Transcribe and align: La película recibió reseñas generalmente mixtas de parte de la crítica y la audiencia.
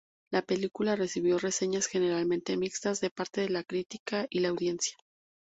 La 0.31 0.41
película 0.41 0.95
recibió 0.95 1.37
reseñas 1.37 1.85
generalmente 1.85 2.57
mixtas 2.57 3.01
de 3.01 3.11
parte 3.11 3.41
de 3.41 3.49
la 3.49 3.63
crítica 3.63 4.25
y 4.31 4.39
la 4.39 4.47
audiencia. 4.49 4.97